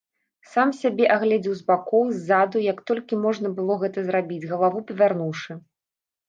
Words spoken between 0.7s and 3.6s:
сябе агледзеў з бакоў, ззаду, як толькі можна